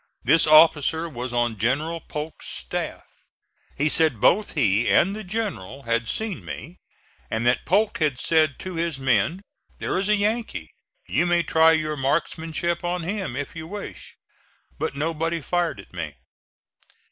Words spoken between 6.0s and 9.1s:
seen me and that Polk had said to his